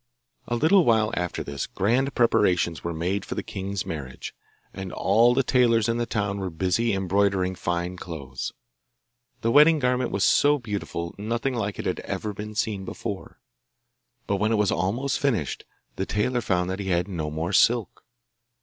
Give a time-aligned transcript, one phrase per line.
[0.47, 4.33] A little while after this grand preparations were made for the king's marriage,
[4.73, 8.51] and all the tailors in the town were busy embroidering fine clothes.
[9.41, 13.39] The wedding garment was so beautiful nothing like it had ever been seen before,
[14.25, 15.65] but when it was almost finished
[15.97, 18.03] the tailor found that he had no more silk.